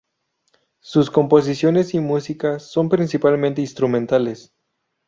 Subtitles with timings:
[0.79, 4.51] Sus composiciones y música son principalmente instrumentales.